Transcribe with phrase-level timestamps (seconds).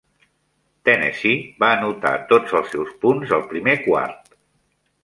[0.89, 4.37] Tennessee va anotar tots els seus punts al primer quart.